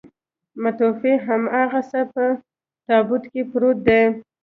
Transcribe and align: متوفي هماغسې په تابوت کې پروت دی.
متوفي 0.61 1.13
هماغسې 1.25 2.01
په 2.13 2.23
تابوت 2.87 3.23
کې 3.31 3.41
پروت 3.51 3.77
دی. 3.87 4.03